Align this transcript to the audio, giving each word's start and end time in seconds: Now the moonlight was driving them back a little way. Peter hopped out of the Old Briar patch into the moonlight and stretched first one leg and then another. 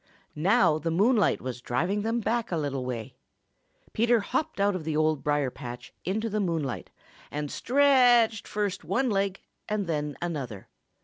Now 0.33 0.79
the 0.79 0.89
moonlight 0.89 1.41
was 1.43 1.61
driving 1.61 2.01
them 2.01 2.21
back 2.21 2.51
a 2.51 2.57
little 2.57 2.83
way. 2.83 3.13
Peter 3.93 4.19
hopped 4.21 4.59
out 4.59 4.73
of 4.75 4.83
the 4.83 4.97
Old 4.97 5.23
Briar 5.23 5.51
patch 5.51 5.93
into 6.03 6.27
the 6.27 6.39
moonlight 6.39 6.89
and 7.29 7.51
stretched 7.51 8.47
first 8.47 8.83
one 8.83 9.11
leg 9.11 9.41
and 9.69 9.85
then 9.85 10.17
another. 10.19 10.69